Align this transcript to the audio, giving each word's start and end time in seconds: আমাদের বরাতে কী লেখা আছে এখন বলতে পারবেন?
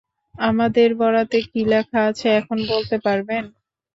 আমাদের 0.35 0.89
বরাতে 0.95 1.39
কী 1.43 1.61
লেখা 1.65 1.99
আছে 2.09 2.27
এখন 2.39 2.57
বলতে 2.71 2.95
পারবেন? 3.05 3.43